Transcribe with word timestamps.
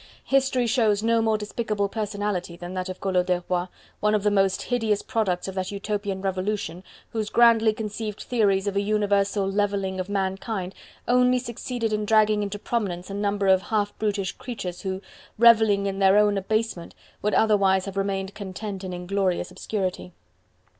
History 0.25 0.65
shows 0.65 1.03
no 1.03 1.21
more 1.21 1.37
despicable 1.37 1.87
personality 1.87 2.57
than 2.57 2.73
that 2.73 2.89
of 2.89 2.99
Collot 2.99 3.27
d'Herbois, 3.27 3.67
one 3.99 4.15
of 4.15 4.23
the 4.23 4.31
most 4.31 4.63
hideous 4.63 5.03
products 5.03 5.47
of 5.47 5.53
that 5.53 5.69
utopian 5.69 6.23
Revolution, 6.23 6.83
whose 7.11 7.29
grandly 7.29 7.71
conceived 7.71 8.19
theories 8.19 8.65
of 8.65 8.75
a 8.75 8.81
universal 8.81 9.47
levelling 9.47 9.99
of 9.99 10.09
mankind 10.09 10.73
only 11.07 11.37
succeeded 11.37 11.93
in 11.93 12.05
dragging 12.05 12.41
into 12.41 12.57
prominence 12.57 13.11
a 13.11 13.13
number 13.13 13.45
of 13.47 13.61
half 13.61 13.95
brutish 13.99 14.31
creatures 14.31 14.81
who, 14.81 15.03
revelling 15.37 15.85
in 15.85 15.99
their 15.99 16.17
own 16.17 16.35
abasement, 16.35 16.95
would 17.21 17.35
otherwise 17.35 17.85
have 17.85 17.95
remained 17.95 18.33
content 18.33 18.83
in 18.83 18.93
inglorious 18.93 19.51
obscurity. 19.51 20.13